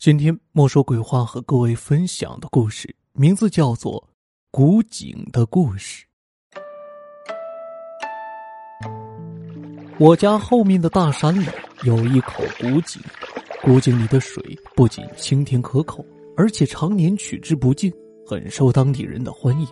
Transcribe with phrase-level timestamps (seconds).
[0.00, 4.02] 今天莫说鬼话和各位分享的故事，名字叫做
[4.50, 6.06] 《古井的故事》。
[9.98, 11.44] 我家后面的大山里
[11.82, 12.98] 有一口古井，
[13.62, 14.42] 古井里的水
[14.74, 16.02] 不仅清甜可口，
[16.34, 17.92] 而且常年取之不尽，
[18.26, 19.68] 很受当地人的欢迎。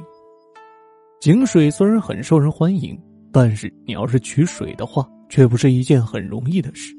[1.22, 3.02] 井水虽然很受人欢迎，
[3.32, 6.97] 但是你要是取水的话，却不是一件很容易的事。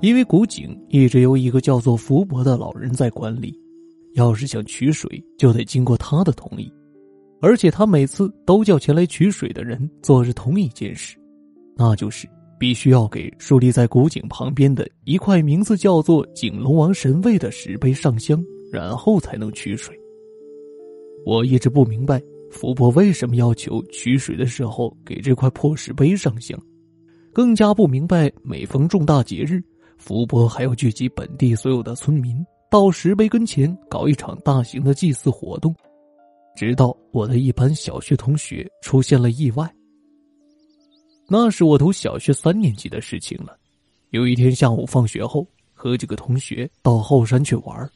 [0.00, 3.52] 因为古井一直由一个叫做福伯的老人在管理，
[4.14, 6.72] 要是想取水，就得经过他的同意，
[7.40, 11.18] 而且他每次都叫前来取水的人做着同一件事，
[11.76, 12.28] 那就是
[12.60, 18.40] 必须要给竖立在古井旁边的一块名字叫做“景龙王神位”的石碑上香，
[18.70, 19.98] 然后才能取水。
[21.26, 26.56] 我一直不明白福伯为什么要求取水的时候给这块破石碑上香，
[27.32, 29.60] 更加不明白每逢重大节日。
[29.98, 35.74] 福伯还要聚集本地所有的村民到石碑跟前搞一场大型的祭祀活动，
[36.56, 39.68] 直到我的一班小学同学出现了意外。
[41.28, 43.58] 那是我读小学三年级的事情了。
[44.10, 47.90] 有一天下午放学后，和几个同学到后山去玩。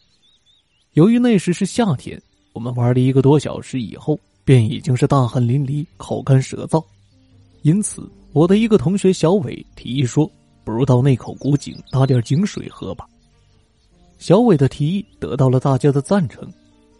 [0.92, 2.20] 由于那时是夏天，
[2.52, 6.84] 我们玩了一个多小时以后，便已经是大汗淋漓、口干舌燥，
[7.62, 10.30] 因此我的一个同学小伟提议说。
[10.64, 13.06] 不如到那口古井打点井水喝吧。
[14.18, 16.48] 小伟的提议得到了大家的赞成，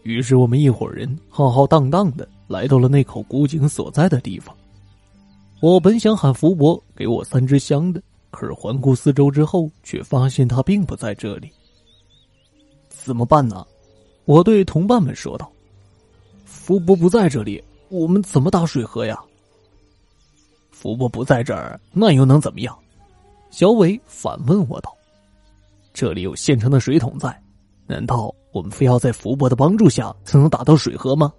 [0.03, 4.55] 于是我们一伙人浩浩荡荡的来到了那口古井所在的地方。
[5.61, 11.49] 我本想喊福伯给我三支香的，可是环顾四周之后，却发现他并不在这里。
[12.89, 13.65] 怎么办呢？
[14.25, 15.49] 我对同伴们说道
[16.43, 19.17] ：“福伯不在这里，我们怎么打水喝呀？”
[20.71, 22.77] 福伯不在这儿，那又能怎么样？
[23.53, 24.91] 小伟反问我道
[25.93, 27.39] ：“这里有现成的水桶在，
[27.85, 31.31] 难道我们非要在福伯的帮助下才能打到水喝吗？”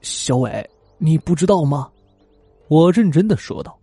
[0.00, 1.90] 小伟，你不知道吗？
[2.68, 3.76] 我认真的说道：“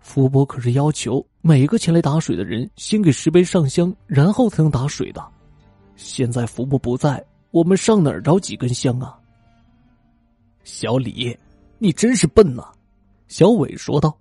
[0.00, 5.22] 福伯可是要求每个前来打水的人先给石碑上香，然后才能打水的。
[5.94, 9.14] 现在福伯不在，我们上哪儿找几根香啊？”
[10.64, 11.38] 小李，
[11.76, 12.64] 你真是笨呐！”
[13.28, 14.16] 小伟说道：“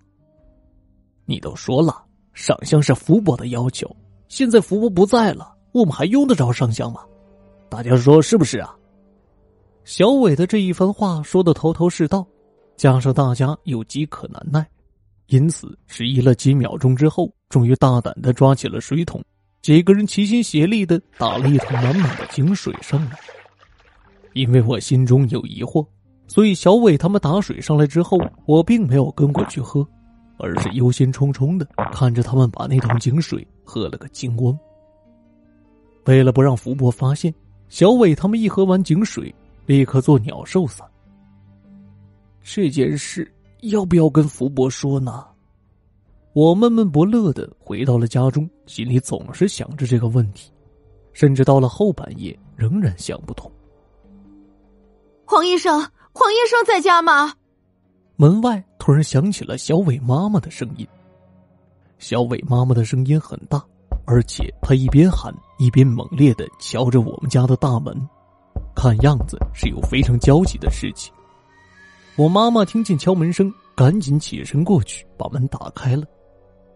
[1.24, 2.04] 你都说了。”
[2.40, 3.94] 上香是福伯的要求，
[4.30, 7.02] 现在福伯不在了，我们还用得着上香吗？
[7.68, 8.74] 大家说是不是啊？
[9.84, 12.26] 小伟的这一番话说的头头是道，
[12.78, 14.66] 加上大家又饥渴难耐，
[15.28, 19.22] 因此迟疑了几秒钟之后，终于大胆的抓起了水桶，
[19.62, 23.20] 几个人齐心协力的打了一桶满满的井水上来。
[24.32, 25.86] 因为我心中有疑惑，
[26.30, 29.86] 所以小伟他们打水上来之后，我并没有跟过去喝。
[30.40, 34.58] 而是忧心忡忡的看着他们把那桶井水喝了个精光。
[36.06, 37.34] 为了不让福伯发现，
[37.68, 39.34] 小伟他们一喝完井水，
[39.66, 40.88] 立刻做鸟兽散。
[42.42, 45.26] 这件事要不要跟福伯说呢？
[46.34, 50.52] 我闷闷不乐的回到了家中，心里总是想着这个问题，
[51.12, 53.52] 甚至到了后半夜仍然想不通。
[55.26, 55.80] 黄医生，
[56.14, 57.34] 黄医生在家吗？
[58.22, 60.86] 门外突然响起了小伟妈妈的声音。
[62.00, 63.64] 小伟妈妈的声音很大，
[64.06, 67.96] 而且她一边喊一边猛烈的敲着我们家的大门，
[68.76, 71.14] 看样子是有非常焦急的事情。
[72.18, 76.04] 我妈妈听见敲门声，赶紧起身过去把门打开了。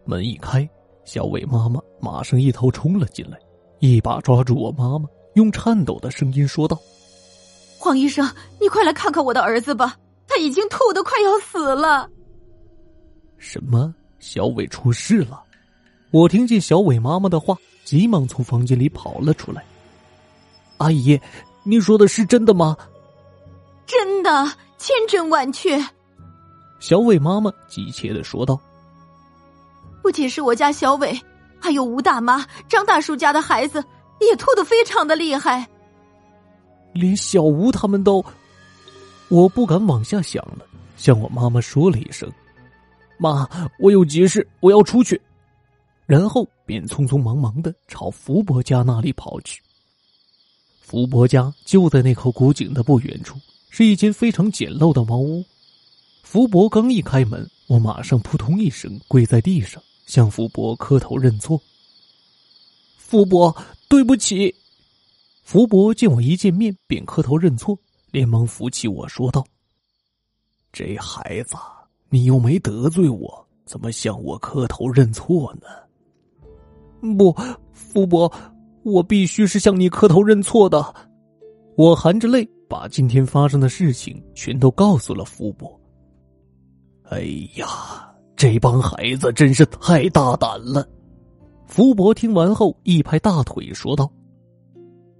[0.05, 0.65] 门一开，
[1.03, 3.37] 小伟妈妈马上一头冲了进来，
[3.79, 6.79] 一把抓住我妈妈，用颤抖的声音说道
[7.77, 8.25] ：“黄医生，
[8.61, 9.97] 你快来看看我的儿子吧。”
[10.27, 12.09] 他已经吐的快要死了。
[13.37, 13.93] 什么？
[14.19, 15.43] 小伟出事了？
[16.11, 19.65] 我听见小伟妈妈的话，急忙从房间里跑了出来。
[20.77, 21.19] 阿姨，
[21.63, 22.77] 你说的是真的吗？
[23.85, 25.77] 真的，千真万确。
[26.79, 28.57] 小伟妈妈急切的说道
[30.01, 31.19] ：“不仅是我家小伟，
[31.59, 33.83] 还有吴大妈、张大叔家的孩子
[34.21, 35.67] 也吐的非常的厉害，
[36.93, 38.23] 连小吴他们都……”
[39.33, 40.63] 我不敢往下想了，
[40.95, 42.31] 向我妈妈说了一声
[43.17, 43.49] ：“妈，
[43.79, 45.19] 我有急事，我要出去。”
[46.05, 49.59] 然后便匆匆忙忙的朝福伯家那里跑去。
[50.79, 53.39] 福伯家就在那口古井的不远处，
[53.71, 55.43] 是一间非常简陋的茅屋。
[56.21, 61.59] 福伯刚一开门，我马上扑通一声跪在地上，向福伯磕头认错。
[62.97, 63.55] 福伯，
[63.87, 64.53] 对不起。
[65.41, 67.75] 福伯见我一见面便磕头认错。
[68.13, 69.43] 连忙扶起我说道
[70.71, 71.55] ：“这孩子，
[72.11, 75.67] 你又没得罪我，怎么向我磕头认错呢？”
[77.17, 77.35] 不，
[77.73, 78.31] 福伯，
[78.83, 80.93] 我必须是向你磕头认错的。
[81.75, 85.67] 我含着泪把今天发生的事情全都告诉了福伯。
[87.05, 87.21] 哎
[87.55, 90.87] 呀，这帮孩子真是太大胆了！
[91.65, 94.07] 福伯听完后一拍大腿说道：“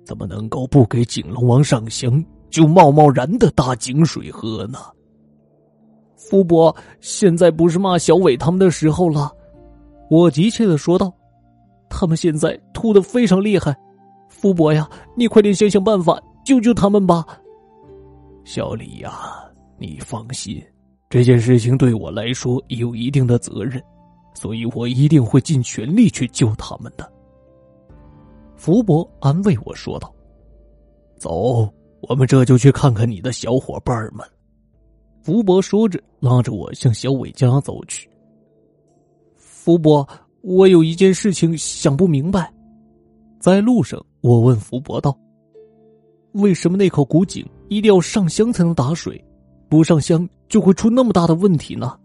[0.06, 2.24] 怎么能够不给景龙王上香，
[2.54, 4.78] 就贸贸然的打井水喝呢？”
[6.16, 9.30] 福伯，现在不是骂小伟他们的时候了，
[10.10, 11.12] 我急切的说道
[11.90, 13.76] ：“他们现在吐的非常厉害，
[14.30, 17.26] 福伯呀，你快点想想办法。”救救他们吧，
[18.44, 20.62] 小李呀，你放心，
[21.10, 23.82] 这件事情对我来说有一定的责任，
[24.34, 27.10] 所以我一定会尽全力去救他们的。
[28.58, 30.14] 福伯安慰我说道
[31.18, 31.66] ：“走，
[32.08, 34.26] 我们这就去看看你的小伙伴们。”
[35.24, 38.10] 福伯说着，拉着我向小伟家走去。
[39.38, 40.08] 福伯，
[40.42, 42.54] 我有一件事情想不明白。
[43.40, 45.18] 在路上，我问福伯道。
[46.34, 49.24] 为什么那口古井一定要上香才能打水？
[49.70, 51.98] 不上香就会出那么大的问题呢？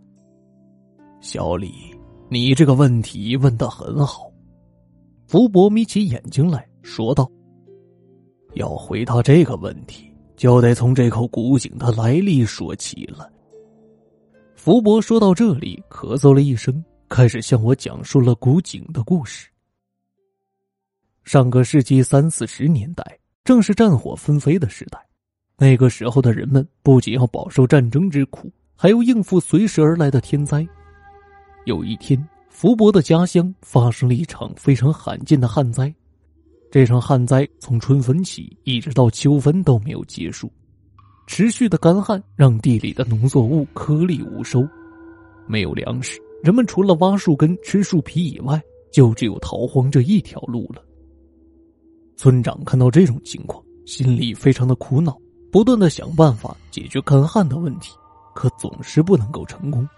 [1.21, 1.73] 小李，
[2.29, 4.31] 你这个问题问的很好。
[5.27, 7.29] 福伯眯起眼睛来说道
[8.55, 13.31] ：“要回答这个问题，就得从这口古井的来历说起了。”
[14.55, 19.49] 福伯说到这里，咳嗽了一声，开始向我讲述了古井的故事。
[21.25, 23.19] 上个世纪三四十年代。
[23.45, 24.99] 正是战火纷飞的时代，
[25.57, 30.69] 那个时候的人们不仅要饱受战争之苦，还要应付随时而来的天灾。
[31.65, 35.91] 有一天，福伯的家乡发生了一场非常罕见的旱灾。
[36.71, 40.53] 这场旱灾从春分起一直到秋分都没有结束，
[41.27, 44.69] 持续的干旱让地里的农作物颗粒无收，
[45.47, 48.61] 没有粮食，人们除了挖树根吃树皮以外，
[48.93, 50.85] 就只有逃荒这一条路了。
[52.17, 55.19] 村长看到这种情况，心里非常的苦恼，
[55.51, 57.95] 不断的想办法解决干旱的问题，
[58.35, 59.89] 可总是不能够成功。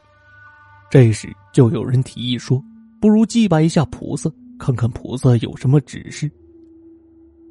[0.88, 2.62] 这时，就有人提议说
[3.00, 6.30] ：“不如祭拜一下菩萨，看看菩萨有什么指示。”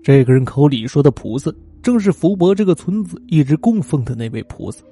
[0.02, 1.54] 这个人口里说的菩萨，
[1.84, 4.84] 正是福伯这个村子一直供奉的那位菩萨。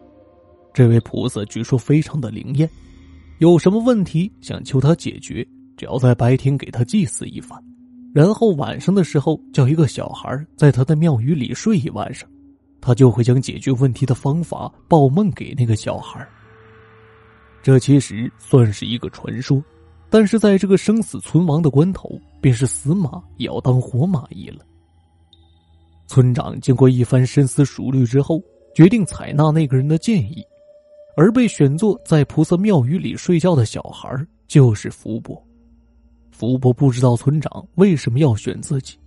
[0.74, 2.70] 这位菩萨据说非常的灵验，
[3.40, 7.58] 有什么问题想求他解决，只要在白天给他祭祀一番。
[8.14, 12.28] 然后晚上的时候，叫一个小孩在他的庙宇里睡一晚上，
[12.82, 16.28] 他就会将解决问题的方法报梦给那个小孩。
[17.64, 19.64] 这其实算是一个传说，
[20.10, 24.66] 但是在这个生死存亡的关头，便是死马也要当活马医了。
[26.08, 28.42] 村长经过一番深思熟虑之后，
[28.74, 30.44] 决定采纳那个人的建议，
[31.16, 34.10] 而被选做在菩萨庙宇里睡觉的小孩
[34.48, 35.40] 就是福伯。
[36.32, 38.98] 福伯不知道村长为什么要选自己，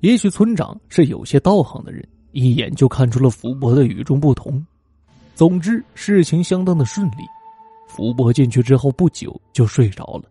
[0.00, 4.64] 也许村长是有些道行的人，一眼就看出了福伯的与众不同。
[5.34, 7.24] 总之，事情相当的顺利。
[7.86, 10.24] 福伯进去之后不久就睡着了，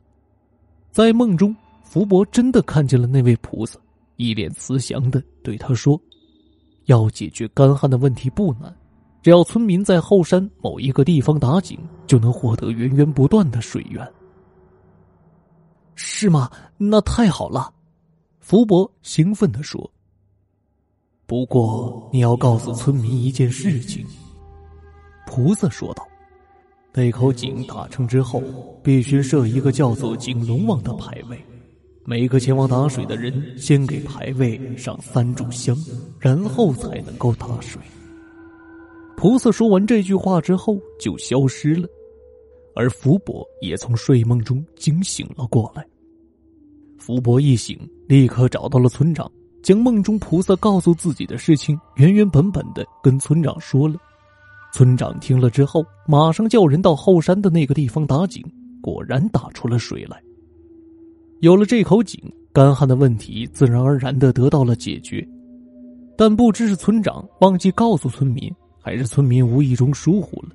[0.91, 3.79] 在梦中，福伯真的看见了那位菩萨，
[4.17, 5.99] 一脸慈祥的对他说
[6.85, 8.73] ：“要解决干旱的问题不难，
[9.21, 11.77] 只要村民在后山某一个地方打井，
[12.07, 14.05] 就能获得源源不断的水源。”
[15.95, 16.49] 是吗？
[16.77, 17.73] 那太好了，
[18.39, 19.91] 福伯兴奋的说。
[21.25, 24.05] 不过你要告诉村民一件事情。
[25.25, 26.07] 菩萨说道
[26.93, 28.41] ：“那口井打成之后，
[28.83, 31.43] 必须设一个叫做井龙王的牌位，
[32.05, 35.75] 每个前往打水的人先给牌位上三炷香，
[36.19, 37.81] 然后才能够打水。”
[39.17, 41.87] 菩萨说完这句话之后就消失了。
[42.75, 45.85] 而福伯也从睡梦中惊醒了过来。
[46.97, 49.31] 福伯一醒，立刻找到了村长，
[49.63, 53.95] 将梦中菩萨告诉自己的事情原原本本的跟村长说了。
[54.73, 58.43] 村长听了之后，马上叫人到后山的那个地方打井，
[58.81, 60.21] 果然打出了水来。
[61.45, 62.19] 有了这口井，
[62.51, 65.23] 干旱的问题自然而然的得到了解决。
[66.17, 70.49] 但不知是村长忘记告诉村民，还是村民无意中疏忽了。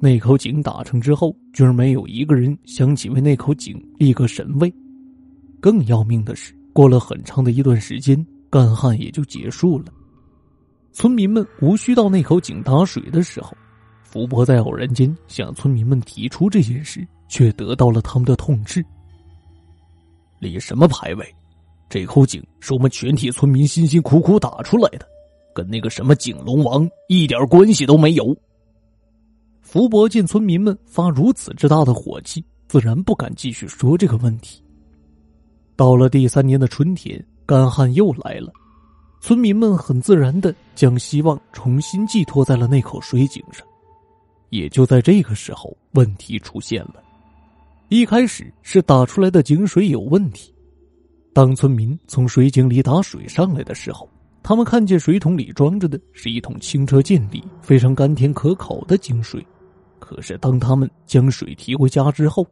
[0.00, 4.72] 那口井打成之后，居然没有一个人想起为那口井立个神位。
[5.60, 9.92] 更要命的是，过了很长的一段时间，干旱也就结束了。
[10.90, 13.54] 村民们无需到那口井打水的时候，
[14.02, 18.82] 福伯在偶然间向村民们提出这件事，却得到了他们的痛斥。
[20.44, 21.34] 立什么牌位？
[21.88, 25.06] 这口井是我们全体村民辛辛苦苦打出来的，
[25.54, 28.36] 跟那个什么井龙王一点关系都没有。
[29.60, 34.62] 福伯见村民们发如此之大的火气，自然不敢继续说这个问题。
[35.76, 38.52] 到了第三年的春天，干旱又来了，
[39.20, 43.66] 村民们很自然的将希望重新寄托在了那口水井上。
[44.50, 47.03] 也就在这个时候，问题出现了。
[47.94, 50.52] 一开始是打出来的井水有问题。
[51.32, 54.10] 当村民从水井里打水上来的时候，
[54.42, 59.46] 他们看见水桶里装着的是一桶清澈见底、非常甘甜可口的井水。
[60.00, 62.44] 可是当他们将水提回家之后，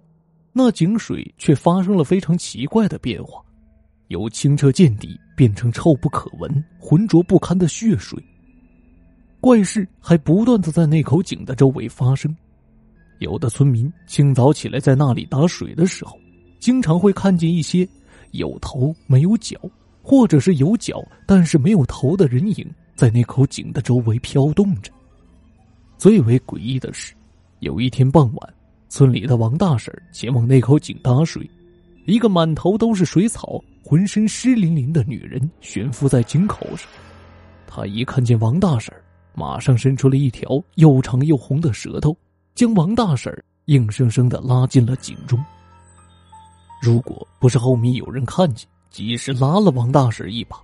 [0.52, 3.42] 那井水却发生了非常奇怪的变化，
[4.11, 8.16] 由清澈见底变成臭不可闻、浑浊不堪的血水。
[9.40, 12.32] 怪事还不断的在那口井的周围发生。
[13.23, 16.19] 有的村民清早起来在那里打水的时候，
[16.59, 17.88] 经常会看见一些
[18.33, 19.57] 有头没有脚，
[20.02, 24.93] 或者是有脚但是没有头的人影在那口井的周围飘动着。
[25.97, 27.14] 最为诡异的是，
[27.61, 28.55] 有一天傍晚，
[28.88, 31.49] 村里的王大婶前往那口井打水，
[32.07, 36.88] 一个满头都是水草、浑身湿淋淋的女人悬浮在井口上。
[37.67, 38.93] 她一看见王大婶，
[39.35, 42.17] 马上伸出了一条又长又红的舌头。
[42.54, 43.32] 将王大婶
[43.66, 45.42] 硬生生的拉进了井中。
[46.82, 50.61] 如果不是后面有人看见，及时拉了王大婶一把，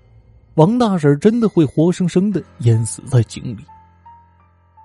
[0.54, 3.64] 王大婶真的会活生生的淹死在井里。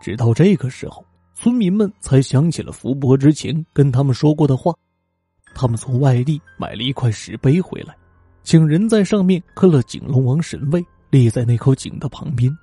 [0.02, 4.74] 直到这个时候，村民们才想起了福伯之前跟他们说过的话。
[5.56, 7.96] 他们从外地买了一块石碑回来，
[8.44, 12.56] 请人在上面刻了井龙王神位，立在那口井的旁边。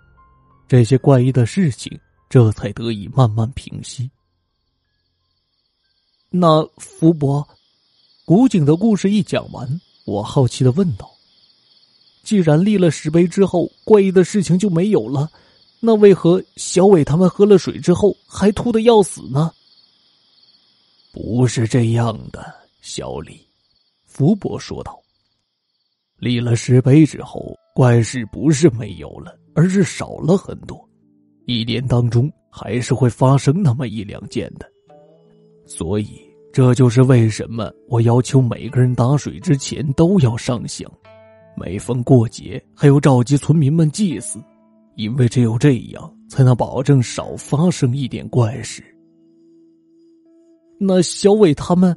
[0.66, 4.10] 这些怪异的事情这才得以慢慢平息。
[6.32, 7.46] 那福伯，
[8.24, 11.10] 古井的故事一讲完，我好奇的问道
[12.22, 15.28] ：“既然立了石碑之后，怪异的事情就没有了，
[15.80, 19.50] 那为何小伟他们喝了水之后还吐的要死呢？”
[21.12, 23.44] 不是这样的，小李，
[24.06, 25.02] 福伯说道
[26.16, 30.88] ：“立了石碑之后，怪事不是没有了，而是少了很多，
[31.46, 34.70] 一年当中还是会发生那么一两件的。”
[35.70, 36.20] 所以，
[36.52, 40.90] 这就是为什么我要求每个人打水之前都要上香，
[41.56, 44.40] 每逢过节还要召集村民们祭祀，
[44.96, 48.82] 因为只有这样才能保证少发生一点怪事。
[50.76, 51.96] 那小伟他们，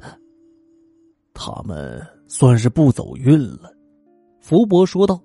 [1.34, 3.74] 他们算是不走运了，
[4.40, 5.20] 福伯说道。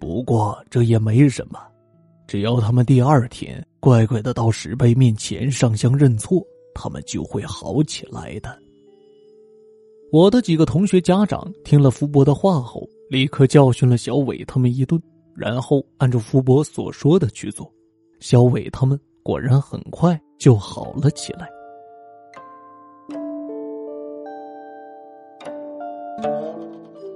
[0.00, 1.60] 不过这也没什么，
[2.26, 6.44] 只要他们第二天乖乖的到石碑面前上香认错。
[6.80, 8.56] 他们就会好起来的。
[10.12, 15.02] 我的几个同学家长听了福伯的话后，立刻教训了小伟他们一顿，
[15.34, 17.70] 然后按照福伯所说的去做。
[18.20, 21.48] 小伟他们果然很快就好了起来。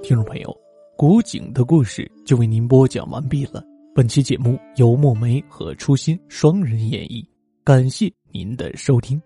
[0.02, 0.54] 听众朋友，
[0.97, 3.64] 古井的故事就为您播讲完毕了。
[3.95, 7.25] 本期节目由墨梅和初心双人演绎，
[7.64, 9.21] 感谢您的收听。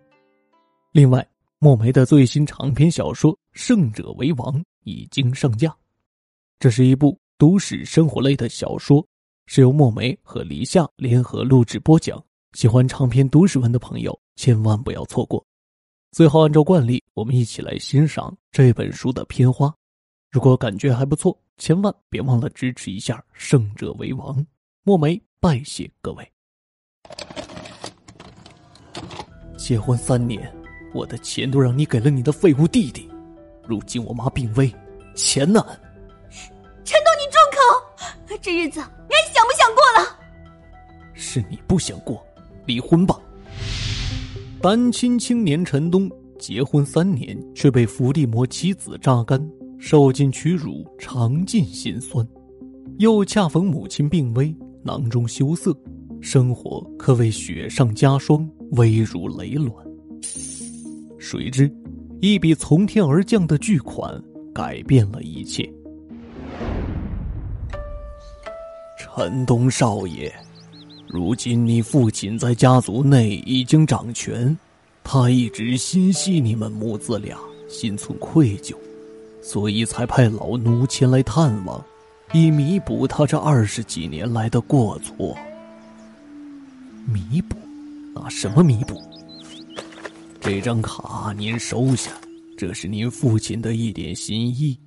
[0.96, 5.76] 另外，墨梅的最新长篇小说《胜者为王》已经上架。
[6.58, 9.06] 这是一部都市生活类的小说，
[9.44, 12.18] 是由墨梅和黎夏联合录制播讲。
[12.54, 15.44] 喜欢长篇都市文的朋友，千万不要错过。
[16.12, 19.70] 最后，按照惯例，我们一起来欣赏这本书的片花。
[20.30, 24.34] 如果感觉还不错，千万别忘了支持一下《胜者为王》。
[24.82, 26.32] 墨梅拜谢各位。
[29.58, 30.55] 结婚三年。
[30.96, 33.06] 我的钱都让你给了你的废物弟弟，
[33.66, 34.74] 如今我妈病危，
[35.14, 35.62] 钱呢？
[36.84, 38.38] 陈东，你住口！
[38.40, 40.18] 这日子你还想不想过了？
[41.12, 42.24] 是你不想过，
[42.64, 43.18] 离婚吧。
[44.62, 49.38] 单亲青年陈东结婚三年，却被伏地魔妻子榨干，
[49.78, 52.26] 受尽屈辱，尝尽心酸，
[52.98, 55.76] 又恰逢母亲病危，囊中羞涩，
[56.22, 59.74] 生活可谓雪上加霜，危如累卵。
[61.28, 61.68] 谁知，
[62.20, 64.22] 一笔从天而降的巨款
[64.54, 65.68] 改变了一切。
[68.96, 70.32] 陈东少爷，
[71.08, 74.56] 如今你父亲在家族内已经掌权，
[75.02, 77.36] 他一直心系你们母子俩，
[77.68, 78.76] 心存愧疚，
[79.42, 81.84] 所以才派老奴前来探望，
[82.32, 85.36] 以弥补他这二十几年来的过错。
[87.04, 87.56] 弥补？
[88.14, 88.94] 拿什么弥补？
[90.48, 92.12] 这张卡您收下，
[92.56, 94.78] 这是您父亲的一点心意。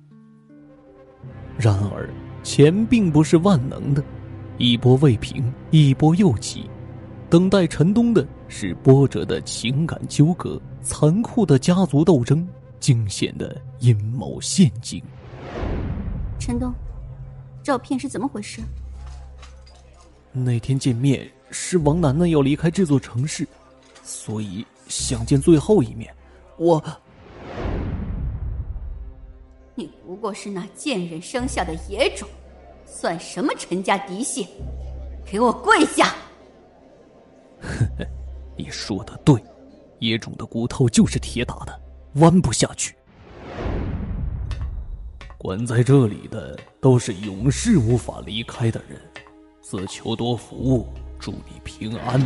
[1.58, 2.08] 然而，
[2.42, 4.02] 钱并不是万能的，
[4.56, 6.64] 一波未平，一波又起，
[7.28, 12.48] 等待陈东的是波折的情感纠葛、残酷的家族斗争、
[12.78, 15.02] 惊险的阴谋陷阱。
[16.38, 16.72] 陈东，
[17.62, 18.62] 照片是怎么回事？
[20.32, 23.46] 那天见面是王楠楠要离开这座城市，
[24.02, 26.14] 所以想见最后一面。
[26.58, 26.82] 我，
[29.74, 32.28] 你不过是那贱人生下的野种，
[32.84, 34.48] 算什么陈家嫡系？
[35.24, 36.14] 给我跪下！
[37.60, 37.68] 呵
[37.98, 38.06] 呵，
[38.56, 39.42] 你说的对，
[40.00, 41.80] 野种的骨头就是铁打的，
[42.14, 42.94] 弯不下去。
[45.38, 49.00] 关在这里的都是永世无法离开的人，
[49.62, 50.86] 自求多福，
[51.18, 52.20] 祝你平安。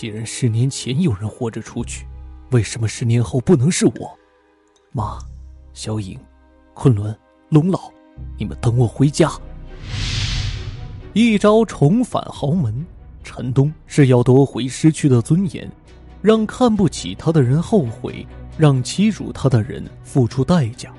[0.00, 2.06] 既然十年前有人活着出去，
[2.52, 4.16] 为什么十年后不能是我？
[4.92, 5.18] 妈，
[5.74, 6.16] 小影，
[6.72, 7.12] 昆仑，
[7.48, 7.90] 龙老，
[8.38, 9.28] 你们等我回家。
[11.14, 12.86] 一招重返豪门，
[13.24, 15.68] 陈东是要夺回失去的尊严，
[16.22, 18.24] 让看不起他的人后悔。
[18.56, 20.94] 让欺辱他的人付出代价。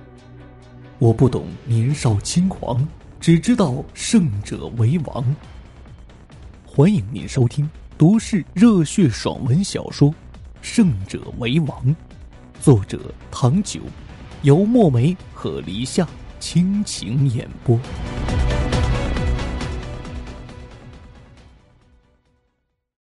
[0.97, 2.85] 我不懂年少轻狂，
[3.17, 5.23] 只知道胜者为王。
[6.65, 10.09] 欢迎您收听都市热血爽文小说
[10.61, 11.85] 《胜者为王》，
[12.61, 12.97] 作者
[13.29, 13.81] 唐九，
[14.41, 16.07] 由墨梅和黎夏
[16.39, 17.77] 倾情演播。